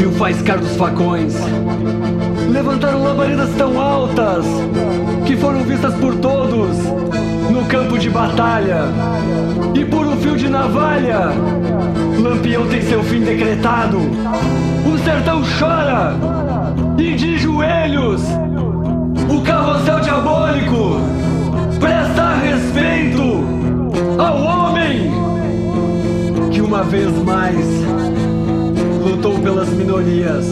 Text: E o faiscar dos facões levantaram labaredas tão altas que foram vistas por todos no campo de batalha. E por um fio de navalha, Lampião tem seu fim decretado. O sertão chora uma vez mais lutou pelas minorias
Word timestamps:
E 0.00 0.04
o 0.04 0.12
faiscar 0.12 0.58
dos 0.58 0.76
facões 0.76 1.34
levantaram 2.50 3.02
labaredas 3.02 3.50
tão 3.56 3.80
altas 3.80 4.44
que 5.26 5.36
foram 5.36 5.64
vistas 5.64 5.94
por 5.94 6.14
todos 6.16 6.76
no 7.50 7.64
campo 7.66 7.98
de 7.98 8.08
batalha. 8.08 8.84
E 9.74 9.84
por 9.84 10.06
um 10.06 10.16
fio 10.16 10.36
de 10.36 10.48
navalha, 10.48 11.30
Lampião 12.22 12.66
tem 12.68 12.82
seu 12.82 13.02
fim 13.02 13.20
decretado. 13.20 13.98
O 14.84 14.98
sertão 14.98 15.42
chora 15.58 16.51
uma 26.72 26.84
vez 26.84 27.12
mais 27.18 27.66
lutou 29.04 29.38
pelas 29.40 29.68
minorias 29.68 30.46